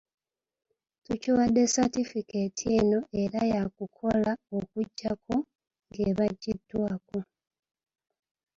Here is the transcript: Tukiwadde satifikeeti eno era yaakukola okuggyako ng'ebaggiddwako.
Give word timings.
Tukiwadde 1.03 1.63
satifikeeti 1.73 2.63
eno 2.79 2.99
era 3.23 3.39
yaakukola 3.53 4.31
okuggyako 4.57 5.35
ng'ebaggiddwako. 5.87 7.19